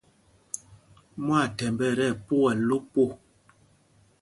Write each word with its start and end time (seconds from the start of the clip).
Mwaathɛmb 1.25 1.79
ɛ 1.87 1.89
tí 1.97 2.05
ɛpukɛl 2.11 2.57
lo 2.69 2.77
po. 2.93 3.03